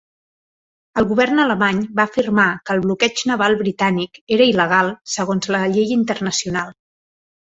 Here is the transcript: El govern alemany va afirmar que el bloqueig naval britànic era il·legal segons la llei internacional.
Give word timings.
El 1.01 1.05
govern 1.09 1.41
alemany 1.43 1.81
va 1.99 2.05
afirmar 2.11 2.47
que 2.69 2.75
el 2.77 2.81
bloqueig 2.85 3.21
naval 3.33 3.57
britànic 3.61 4.19
era 4.39 4.49
il·legal 4.55 4.91
segons 5.17 5.51
la 5.57 5.61
llei 5.77 5.93
internacional. 5.99 6.73